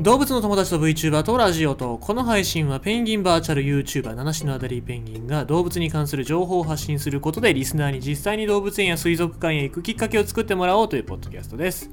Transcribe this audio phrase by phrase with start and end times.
[0.00, 11.90] 動物の友達と VTuber とラジオとこの配信はペンギンバーチャル YouTuber 七種のあたりペンギンが動物に関する情報を発信することでリスナーに実際に動物園や水族館へ行くきっかけを作ってもらおうというポッドキャストです。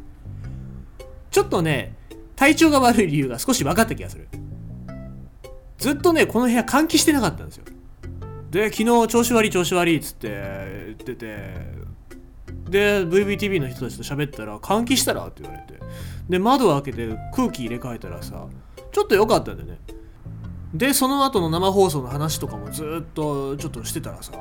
[1.32, 1.96] ちょっとね
[2.36, 4.28] 体調が悪い理由が少し分かった気がする
[5.78, 7.64] ずっとねこの部屋換気してなかったんですよ。
[8.52, 10.28] で昨日調子悪い調子悪いっつって
[10.88, 11.83] 言ってて
[12.74, 15.28] で VVTV の人たちと喋ったら換気したら？
[15.28, 15.80] って言われて。
[16.28, 18.48] で窓を開けて空気入れ替えたらさ
[18.92, 19.78] ちょっと良かったんだよね。
[20.74, 24.32] でその後の生放送の話とかもずっとちょっとしてたらさ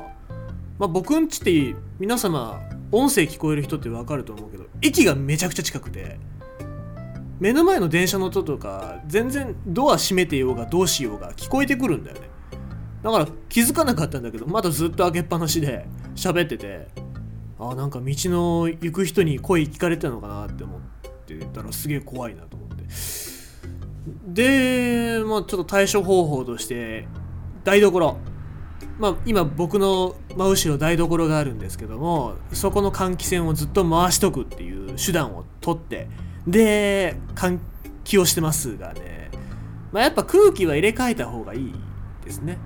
[0.79, 2.59] まあ僕んちって皆様
[2.91, 6.17] 音声聞こえる人って分かると思うけど駅がめちゃくちゃ近くて
[7.39, 12.29] 目の前の電車の音とか全然ドア閉めてようがどうしようが聞こえてくるんだよね。
[13.03, 16.87] だから気づかなかったんだけどまだずっと開けっぱなしで喋ってて
[17.59, 20.81] あなんか道の行く人に声聞かれてたのかなって思っ
[21.25, 22.83] てたらすげえ怖いなと思って。
[24.27, 27.07] で、まあ、ちょっと対処方法として
[27.63, 28.17] 台所。
[28.99, 36.07] まあ、今僕の真後ろ台所があるんですけどもそこの換気扇をずっと回しとくっていう手段をとって
[36.45, 37.59] で換
[38.03, 39.31] 気をしてますがね、
[39.91, 41.73] まあ、やっぱ空気は入れ替えた方がいい
[42.23, 42.59] ですね。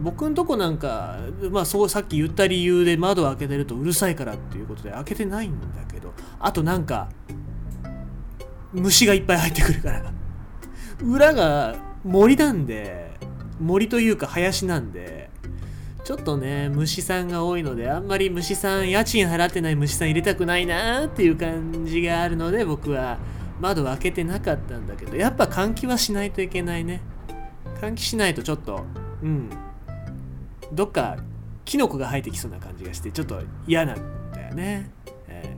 [0.00, 1.18] 僕んとこなんか、
[1.50, 7.08] まあ、そうさっき言った理由で窓開けてるとうるさいからっていうことで開けてないんだけどあとなんか
[8.72, 10.14] 虫がいっぱい入ってくるから。
[11.02, 13.10] 裏が森なんで
[13.60, 15.30] 森というか林なんで
[16.04, 23.18] ちょっとね虫さんが多いのであんまり虫さん家賃払ってない虫さん入れたくないなっていう感じがあるので僕は
[23.60, 27.00] 窓開けてなかったんだけどやっぱ換気はしないといけないね。
[27.80, 28.84] 換気しないとちょっと
[29.22, 29.50] うん。
[30.74, 31.16] どっか
[31.64, 34.90] キノコが生えてきそうな感じがしてちょっと嫌なんだよね、
[35.28, 35.56] え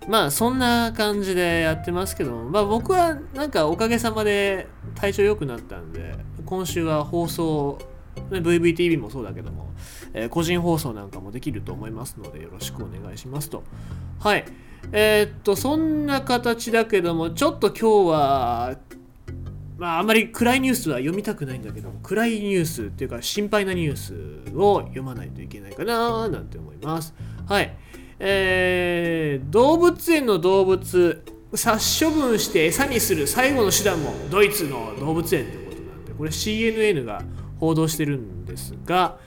[0.00, 6.14] ー、まあそんな感じでやってますけどもまあ僕はなんかおかげさまで体調良くなったんで
[6.44, 7.78] 今週は放送
[8.30, 9.68] VVTV もそうだけども、
[10.12, 13.62] えー、個人放送なんかもできると思いますのでよろしくお願いしますと。
[14.18, 14.44] はい。
[14.92, 18.78] えー、っとそんな形だけどもちょっと今日は
[19.78, 24.12] まあ、あんまり暗いニュースは読みたくないんだけども暗いニュースっていうか心配なニュース
[24.58, 27.14] を読まないといけないかななんて思います。
[27.46, 27.76] はい。
[28.20, 31.22] えー、動物園の動物
[31.54, 37.22] 殺処分して餌にする最後の手段もドイツの動物園ってことなんでこれ CNN が
[37.60, 39.18] 報道してるんですが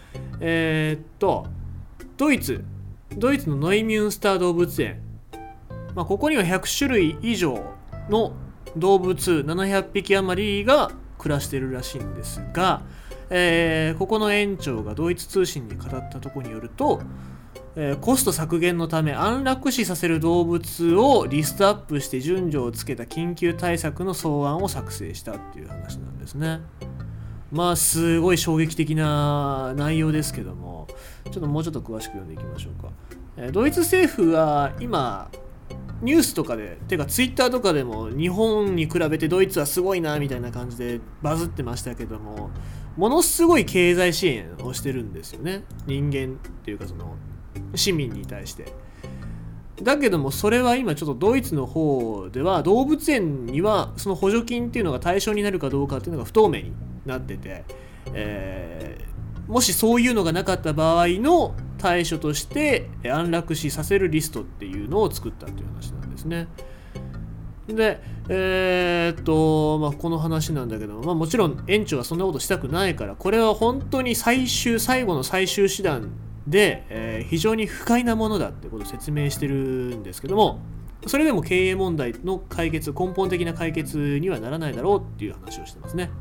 [0.41, 1.47] えー、っと
[2.17, 2.63] ドイツ
[3.17, 5.01] ドイツのノイミュンスター動物園、
[5.95, 7.61] まあ、ここには100種類以上
[8.09, 8.33] の
[8.77, 12.83] 動物700匹余りが暮らしてるらしいんですが、
[13.33, 17.01] えー、ここの園長がドイツ通信に語ったとこによると、
[17.77, 26.59] えー、コスト削減のため安楽死させる動物をリストアップして順序をつけた緊急対策の草案を作成したっていう話なんですね。
[27.53, 30.87] まあすごい衝撃的な内容ですけども
[31.25, 32.89] ちょっともうちょっと詳しく読んでいきましょうか。
[33.37, 35.29] えー、ドイツ政府は今
[36.01, 42.49] ニュースとかでてかツイッターとかでも日本に比べてドイツはすごいなみたいな感じでバズってましたけども
[43.01, 47.15] ものすごい経済支援をしてるんですよね人間っていうかその
[47.73, 48.71] 市民に対して
[49.81, 56.73] だけどもそれは今ちょっとドイツの方では動物園にはその補助金っていうのが対象になるかどうかっていうのが不透明に
[57.07, 57.63] なってて、
[58.13, 66.47] えー、もしそういうのがなかった場合の対処として安楽死させるリストっていうのを作ったっていう話なんですね。
[67.75, 76.11] で、えー、っと、まあ、この話なんだけど、まあ、もちろん園長はそんなことしたくないから、これは本当に最終、最後の最終手段
[76.47, 80.59] で、えー、非常に不快なものだってことを説明してるんですけども、
[81.07, 86.11] それでも経営問題の解決、根本的な解決にはならないだろうっていう話をしてますね。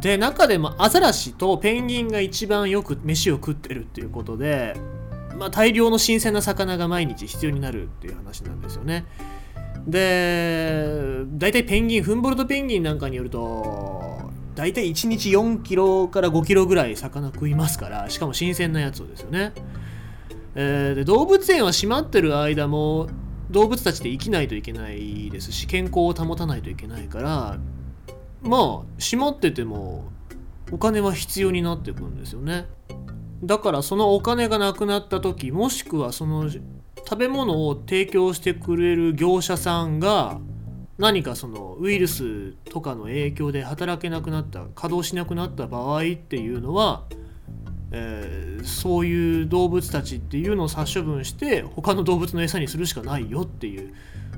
[0.00, 4.74] で中でもアザラシとペンギンが一番よく飯を食ってるっていうことで、
[5.36, 9.04] まあ、大量の新鮮な魚が毎日必要になるっていう話なんですよね
[9.86, 19.52] で大体ペンギンフンボルトペンギンなんかによると大体1日4キロから5キロぐらい魚食いますからしかも新鮮なやつをですよね、
[20.54, 23.08] えー、で動物園は閉まってる間も
[23.50, 27.58] 動物たちで生きないといけないですし健康を保たないといけないから
[28.42, 30.04] まあ閉まってても
[30.70, 32.66] お金は必要になってくんですよね。
[33.44, 36.48] だからそのお金がなくなった時もしくはその
[37.04, 40.38] 食べ物を提供してくれる業者さんが
[40.98, 47.04] 何かそのウイルスとかの影響で働けなくなった稼働しなくなった場合っていうのは、
[47.90, 53.94] えー、そういう動物たちっていうのを殺処分して他の動物の餌にするしかないよっていう。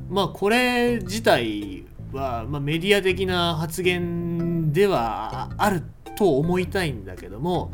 [0.08, 5.82] まあこれ自体は、まあ、メディア的な発言ではある
[6.16, 7.72] と思いたいんだけども、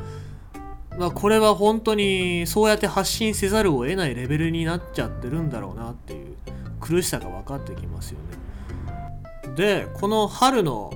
[0.99, 6.37] まあ、これは本当にそうやって発信せざるを得ないレベルになっちゃってるんだろうなっていう
[6.81, 9.55] 苦しさが分かってきますよね。
[9.55, 10.91] でこの春の、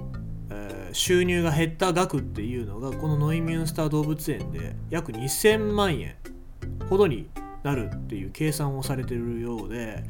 [0.51, 6.15] えー、収入が減った額っていうのがこのノイミュンスター動物園で約2000万円
[6.89, 7.29] ほどに
[7.63, 10.05] なるっていう計算をされてるようで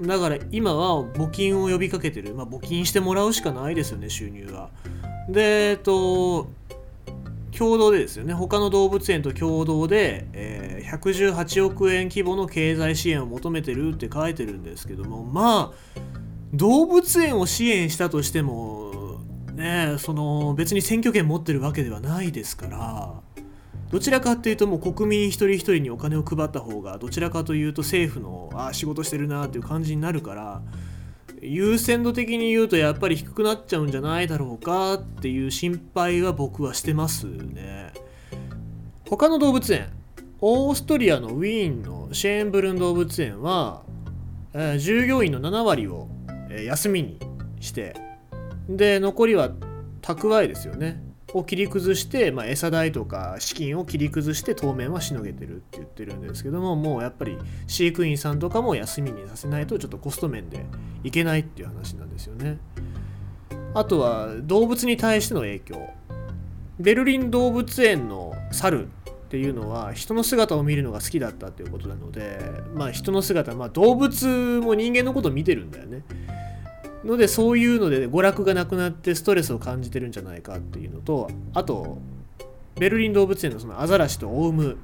[0.00, 4.70] だから今は募金を呼びかけてる、まあ、募金してもらうしかないですよね収入は。
[5.28, 6.48] でえっと
[7.58, 8.34] 共同でですよね。
[8.34, 16.00] 他の動物園と共同で、えー、118億円規模の経済支援を求めてるって書いてるんですけどもまあ
[16.54, 19.18] 動物園を支援したとしても
[19.54, 23.14] ねその別に選挙権持ってるわけではないですから
[23.90, 30.62] どちらかっていうともう国民一人一人にお金を配った方がどちらかというと政府のあ仕事してるなっていう感じになるから
[31.42, 37.92] 優先度的に言うとやっぱり低くなっちゃうんじゃないだろうかっていう心配は僕はしてますね。
[39.08, 39.90] 他の動物園
[40.40, 43.82] オーストリアのウィーンのシェーンブルン動物園は、
[44.52, 46.08] えー、従業員の7割を、
[46.50, 47.18] えー、休みに
[47.60, 47.96] して
[48.68, 49.50] で残りは
[50.02, 51.02] 蓄えですよね。
[51.34, 57.36] を切り崩して、まあ、餌代とか資金を切り崩して当面はしのげてるって言ってるんですけどももうやっぱり
[57.66, 60.64] 飼育員さんとかも休みにさせないとちょっとコスト面で
[61.04, 62.58] いけないっていう話なんですよね。
[63.74, 65.90] あとは動物に対しての影響。
[66.80, 72.38] ベルリン動物園の猿っていうのは人の姿を見るのが好きだったっていうことなので
[72.74, 76.02] まあ人の姿まあ動物も人間のことを見てるんだよね。
[77.04, 81.98] のでそういうので娯楽がなくなってストレスを感じてるんじゃないかっていうのとあと
[82.78, 84.78] ベルリン動物園のそのアザラシとオウム、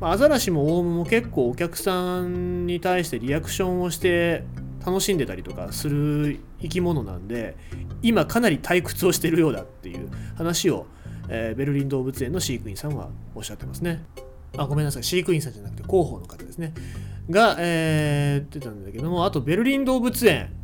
[0.00, 4.44] まあ、アザラシもオウムも結構お客さんに対してリアクションをして
[4.84, 7.56] 楽しんでたりとかする生き物なんで
[8.02, 10.86] 今かなり退屈をしてるようだっていう話を、
[11.28, 14.04] えー、ベルリン動物園の飼育員さんはおっしゃってますね。
[14.56, 15.04] あごめんなさい。
[15.04, 16.74] 飼育員さんじゃなくて広報の方ですね。
[17.30, 20.61] が、えー、言ってたんだけどもあとベルリン動物園。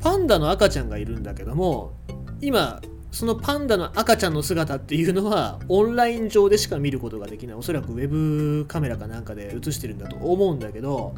[0.00, 1.92] パンダの赤ちゃんがいるんだけども
[2.40, 2.80] 今
[3.10, 7.56] そのパンダの赤ちゃんの姿っていうのはオンライン上でしか見ることができない。
[7.56, 11.14] おそらくウェブカメラかなんかで映してるんだと思うんだけど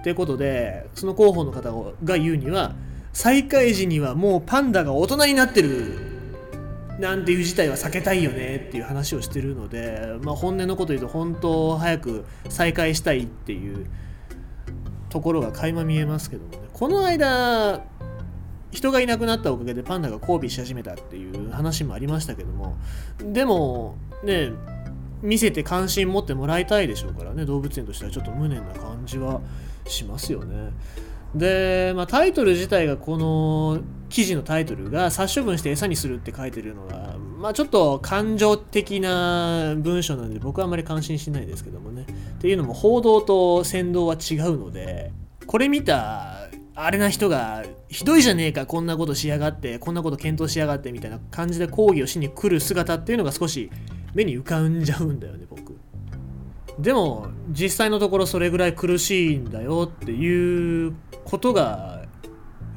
[0.00, 1.72] ってことでその広報の方
[2.04, 2.74] が言うには
[3.12, 6.12] 再開時にはもうパンダが大人になってる
[6.98, 13.86] なんていう事態は避けたいよねっていう話をしてるので、まあ、本音のこと言うと本当早く再開したいっていう
[15.08, 16.58] ところが垣間見えますけどもね。
[16.72, 17.82] この間
[18.72, 22.76] 人がいなくなったおかげでパンダが交尾し始めたっていう話もありましたけども
[23.20, 24.50] でもね
[25.22, 29.40] 見せて関心持ってもらいたいでしょうからね動物園としてはちょっと無念な感じは
[29.86, 30.72] しますよね。
[31.34, 33.80] で、まあ、タイトル自体がこの
[34.10, 42.02] 記事のタイトルが殺処分して餌にするって書いてるのが、まあ、ちょっと感情的な文章なので僕はあまり関心しないですけどもね。
[42.02, 45.12] っていうのも報道と先導は違うので
[45.46, 46.41] これ見た
[46.74, 53.70] あれな人がひどいじゃねえかこんなことしやがってこんなこと検討しやがってみたいな感じで抗議をしに来る姿っていうのが少し
[54.14, 55.76] 目に浮かんじゃうんだよね僕。
[56.78, 62.04] でも実際のところそれぐらい苦しいんだよっていうことが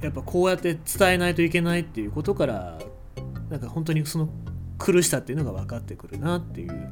[0.01, 2.79] やっぱこうやって伝えないといけないっていうことから
[3.49, 4.29] なんか本当にその
[4.77, 6.89] 苦しさっていうのが分かってくるなっていう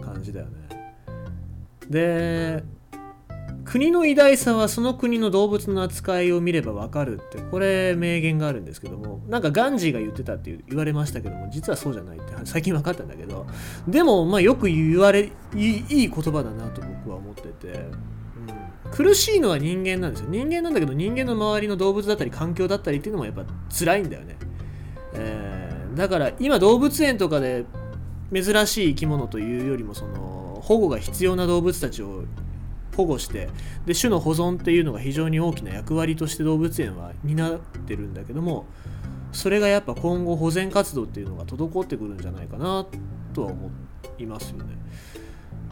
[0.00, 0.52] 感じだよね。
[1.88, 2.62] で
[3.64, 13.46] 国の偉大さはその国の動物の扱いを見ればわかるってこれ名言があるんですけどもなんかガンジーが言ってたって言われましたけども実はそうじゃないって最近分かったんだけど
[13.86, 17.84] でもまあよく言われいい言葉だなと僕は思ってて、
[18.90, 20.26] 苦しいのは人間なんですよ。
[20.30, 23.44] 人間なんだけど人間の周りの動物だったり環境だったりっていうのもやっぱ
[23.76, 24.36] 辛いんだよね、
[25.14, 27.64] えー、だから今動物園とかで
[28.32, 32.24] 珍しい生き物というよりもその保護が必要な動物たちを
[33.00, 33.48] 保護して
[33.86, 38.66] で種の保存っていうのが非常に大きな役割として動物園は担ってるんだけども
[39.32, 42.86] それがやっぱ今後保全活動っていうのが滞ってくるんじゃないかな
[43.32, 43.70] とは思
[44.18, 44.76] いますよね。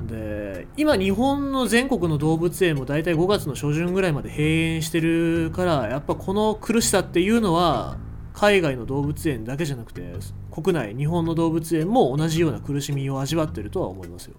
[0.07, 7.99] で今日本の全国の動物園も大体5月の初旬ぐらいまで閉園してるからやっぱこの苦しさっていうのは
[8.33, 10.13] 海外の動物園だけじゃなくて
[10.53, 14.37] 国内日本の動物園も同じような苦しみを味わってるとは思いますよ。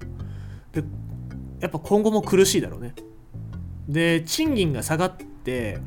[0.72, 0.84] で
[1.60, 2.94] やっぱ今後も苦しいだろうね。
[3.88, 5.80] で賃金が下がって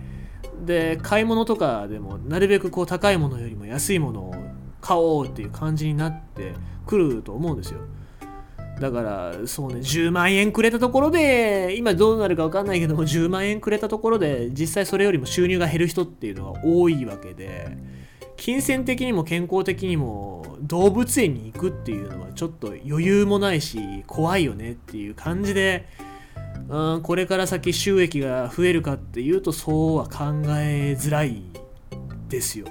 [0.65, 4.35] で買い物とかでもなるべくこう高いものよりも安いものを
[4.81, 6.55] 買おうっていう感じになって
[6.87, 7.81] くると思うんですよ。
[8.81, 17.77] だからそうね10万円くれたところで今どうなるか分かんないけども10万円くれたところで実際それよりも収入が減る人っていうのが多いわけで
[18.43, 25.87] 金銭的にも健康的にも動物園に行くっていうのはちょっと余裕もないし怖いよねっていう感じで
[26.69, 31.41] うんこれから先収益が増えるかっていうとそうは考えづらい
[32.29, 32.67] ですよ。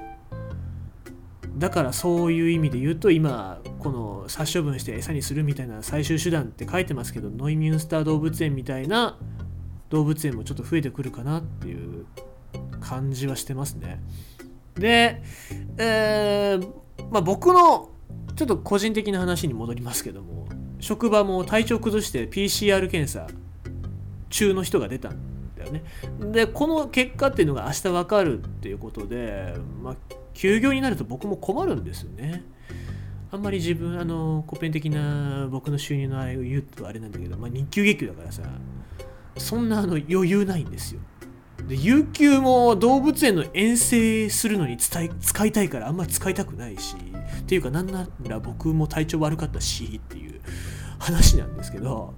[1.58, 9.18] だからそういう意味で言うと今この殺処分して餌にするみたいな最終手段って書いてますけどノイミュンスター動物園みたいな
[9.90, 12.08] 動物園もちょっと増えてくるかなっていう
[12.82, 14.01] 感じはしてますね。
[14.75, 15.22] で、
[15.78, 17.90] えーまあ、僕の
[18.36, 20.48] ちょっと個人的な話に戻りますけども
[20.80, 23.28] 職場も体調崩して PCR 検査
[24.30, 25.84] 中の人が出たんだよね。
[26.32, 29.96] でこの結果っていうのが明日分かるっていうことで、まあ、
[30.34, 32.44] 休業になると僕も困るんですよね。
[33.32, 38.42] あんまり自分あの古典的な僕の収入のあれを言うとあれなんだけど、まあ、日給月給だからさ
[39.38, 41.01] そんなあの余裕ないんですよ。
[41.68, 46.96] で有給も動物園の遠征するのに使いたいからあんまり使いたくないし
[47.39, 50.41] っていうかなんなら僕も体調悪かったしっていう
[51.00, 52.13] 話なんですけど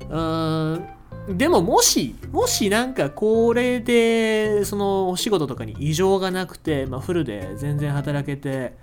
[0.00, 0.86] うーん
[1.28, 8.76] でももし、もしなんかこれで、そのお仕事とかに異常がなくて、まあ、フルで全然働けて、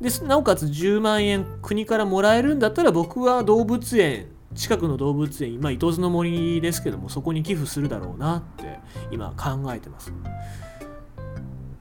[0.00, 8.78] で、なおかつ10万円国からもらえるんだったら僕は動物園、近くの動物園、まあ、伊東の森ですけども、そこに寄付するだろうなって
[9.10, 10.12] 今考えてます。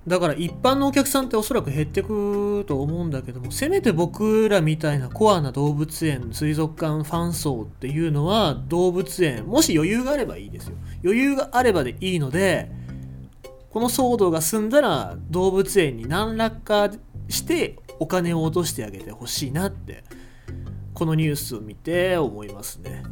[0.08, 12.72] だから一般のお客さんっておそらく減ってくと思うんだけどもせめて僕らみたいなコアな動物園水族館ファン層っていうのは動物園もし余裕があればいいですよ余裕があればでいいので
[13.70, 16.90] この騒動が済んだら動物園に何らか
[17.28, 20.06] してお金を落としてあげてほしいなって
[20.98, 23.04] このニュースを見て思いますね、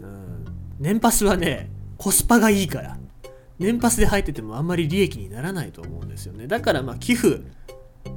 [0.00, 0.46] うん、
[0.80, 1.68] 年パスはね
[1.98, 2.96] コスパがいいから。
[3.58, 6.46] 年パスで入っててもあんまり利益にならないと思うんですよね。
[6.46, 7.42] だからまあ寄付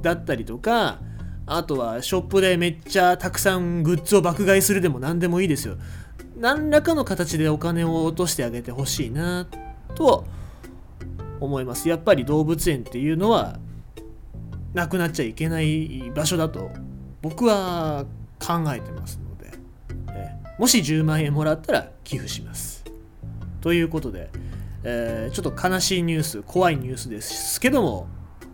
[0.00, 1.00] だったりとか
[1.44, 5.76] あとはショップでめっちゃたくさんグッズを爆買いするでも何でもいいですよ。
[6.38, 9.46] 何らかの形でお金を落としてあげてほしいな
[9.94, 10.24] と
[11.40, 11.88] 思います。
[11.88, 13.58] やっぱり動物園っていうのは
[14.72, 16.70] なくなっちゃいけない場所だと
[17.20, 18.06] 僕は
[18.44, 19.50] 考えてますので
[20.10, 22.84] えもし10万円もらったら寄付します
[23.60, 24.30] ということで
[24.84, 28.08] えー、ちょっと悲しいニュース怖いニュースですけども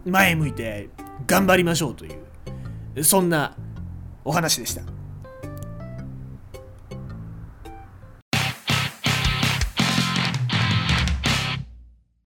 [0.04, 0.90] 前向いて
[1.26, 2.10] 頑張りましょうとい
[2.96, 3.56] うそんな
[4.24, 4.97] お話でした。